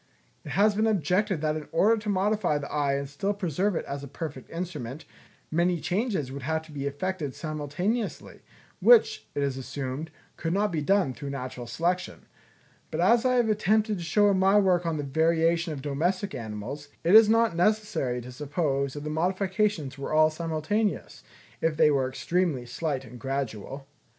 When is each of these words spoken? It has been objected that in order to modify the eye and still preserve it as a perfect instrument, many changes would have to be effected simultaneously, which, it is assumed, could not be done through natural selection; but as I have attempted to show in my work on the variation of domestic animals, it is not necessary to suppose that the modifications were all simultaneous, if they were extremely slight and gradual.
It 0.43 0.53
has 0.53 0.73
been 0.73 0.87
objected 0.87 1.41
that 1.41 1.55
in 1.55 1.67
order 1.71 1.95
to 1.95 2.09
modify 2.09 2.57
the 2.57 2.71
eye 2.73 2.95
and 2.95 3.07
still 3.07 3.35
preserve 3.35 3.75
it 3.75 3.85
as 3.85 4.03
a 4.03 4.07
perfect 4.07 4.49
instrument, 4.49 5.05
many 5.51 5.79
changes 5.79 6.31
would 6.31 6.41
have 6.41 6.63
to 6.63 6.71
be 6.71 6.87
effected 6.87 7.35
simultaneously, 7.35 8.39
which, 8.79 9.27
it 9.35 9.43
is 9.43 9.57
assumed, 9.59 10.09
could 10.37 10.53
not 10.53 10.71
be 10.71 10.81
done 10.81 11.13
through 11.13 11.29
natural 11.29 11.67
selection; 11.67 12.25
but 12.89 12.99
as 12.99 13.25
I 13.25 13.35
have 13.35 13.47
attempted 13.49 13.99
to 13.99 14.03
show 14.03 14.27
in 14.31 14.39
my 14.39 14.57
work 14.57 14.87
on 14.87 14.97
the 14.97 15.03
variation 15.03 15.71
of 15.71 15.83
domestic 15.83 16.33
animals, 16.33 16.87
it 17.03 17.13
is 17.13 17.29
not 17.29 17.55
necessary 17.55 18.21
to 18.21 18.31
suppose 18.31 18.93
that 18.93 19.03
the 19.03 19.11
modifications 19.11 19.99
were 19.99 20.13
all 20.13 20.31
simultaneous, 20.31 21.23
if 21.61 21.77
they 21.77 21.91
were 21.91 22.09
extremely 22.09 22.65
slight 22.65 23.05
and 23.05 23.19
gradual. 23.19 23.85